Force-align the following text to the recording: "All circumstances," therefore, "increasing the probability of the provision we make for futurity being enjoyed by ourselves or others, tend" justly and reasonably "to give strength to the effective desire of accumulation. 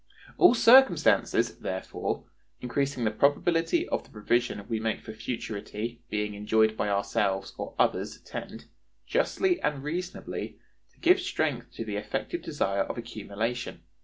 "All 0.39 0.55
circumstances," 0.55 1.59
therefore, 1.59 2.23
"increasing 2.59 3.03
the 3.03 3.11
probability 3.11 3.87
of 3.89 4.03
the 4.03 4.09
provision 4.09 4.65
we 4.67 4.79
make 4.79 5.01
for 5.01 5.13
futurity 5.13 6.01
being 6.09 6.33
enjoyed 6.33 6.75
by 6.75 6.89
ourselves 6.89 7.53
or 7.55 7.75
others, 7.77 8.19
tend" 8.21 8.65
justly 9.05 9.61
and 9.61 9.83
reasonably 9.83 10.57
"to 10.93 10.97
give 11.01 11.19
strength 11.19 11.73
to 11.73 11.85
the 11.85 11.97
effective 11.97 12.41
desire 12.41 12.81
of 12.81 12.97
accumulation. 12.97 13.83